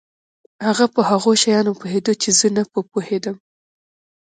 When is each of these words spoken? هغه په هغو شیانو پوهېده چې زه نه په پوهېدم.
هغه 0.65 0.85
په 0.93 1.01
هغو 1.09 1.31
شیانو 1.41 1.77
پوهېده 1.79 2.13
چې 2.21 2.29
زه 2.39 2.47
نه 2.55 2.63
په 2.71 2.79
پوهېدم. 2.91 3.35